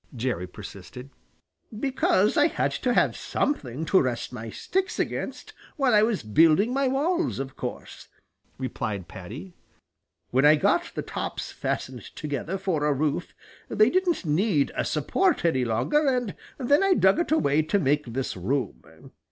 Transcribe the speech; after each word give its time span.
Jerry 0.15 0.47
persisted. 0.47 1.11
"Because 1.79 2.35
I 2.35 2.47
had 2.47 2.71
to 2.71 2.95
have 2.95 3.15
something 3.15 3.85
to 3.85 4.01
rest 4.01 4.33
my 4.33 4.49
sticks 4.49 4.97
against 4.97 5.53
while 5.77 5.93
I 5.93 6.01
was 6.01 6.23
building 6.23 6.73
my 6.73 6.87
walls, 6.87 7.37
of 7.37 7.55
course," 7.55 8.07
replied 8.57 9.07
Paddy. 9.07 9.53
"When 10.31 10.43
I 10.43 10.55
got 10.55 10.91
the 10.95 11.03
tops 11.03 11.51
fastened 11.51 12.05
together 12.15 12.57
for 12.57 12.83
a 12.83 12.93
roof, 12.93 13.35
they 13.69 13.91
didn't 13.91 14.25
need 14.25 14.71
a 14.75 14.85
support 14.85 15.45
any 15.45 15.63
longer, 15.65 16.07
and 16.07 16.33
then 16.57 16.81
I 16.81 16.95
dug 16.95 17.19
it 17.19 17.31
away 17.31 17.61
to 17.61 17.77
make 17.77 18.07
this 18.07 18.35
room. 18.35 19.11